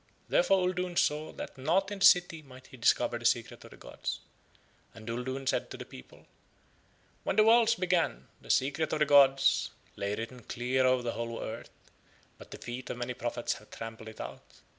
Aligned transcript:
Therefore 0.29 0.63
Uldoon 0.67 0.95
saw 0.97 1.31
that 1.33 1.59
not 1.59 1.91
in 1.91 1.99
that 1.99 2.05
city 2.05 2.41
might 2.41 2.65
he 2.65 2.77
discover 2.77 3.19
the 3.19 3.23
Secret 3.25 3.63
of 3.63 3.69
the 3.69 3.77
gods. 3.77 4.19
And 4.95 5.07
Uldoon 5.07 5.45
said 5.47 5.69
to 5.69 5.77
the 5.77 5.85
people: 5.85 6.25
"When 7.23 7.35
the 7.35 7.43
worlds 7.43 7.75
began, 7.75 8.27
the 8.41 8.49
Secret 8.49 8.91
of 8.93 8.97
the 8.97 9.05
gods 9.05 9.69
lay 9.95 10.15
written 10.15 10.41
clear 10.41 10.87
over 10.87 11.03
the 11.03 11.11
whole 11.11 11.39
earth, 11.39 11.69
but 12.39 12.49
the 12.49 12.57
feet 12.57 12.89
of 12.89 12.97
many 12.97 13.13
prophets 13.13 13.53
have 13.59 13.69
trampled 13.69 14.09
it 14.09 14.19
out. 14.19 14.41